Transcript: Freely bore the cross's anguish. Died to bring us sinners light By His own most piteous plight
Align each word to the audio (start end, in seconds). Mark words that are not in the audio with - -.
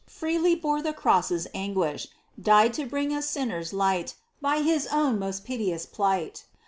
Freely 0.07 0.55
bore 0.55 0.81
the 0.81 0.93
cross's 0.93 1.45
anguish. 1.53 2.07
Died 2.41 2.73
to 2.73 2.87
bring 2.87 3.13
us 3.13 3.27
sinners 3.29 3.71
light 3.71 4.15
By 4.41 4.61
His 4.63 4.87
own 4.87 5.19
most 5.19 5.45
piteous 5.45 5.85
plight 5.85 6.43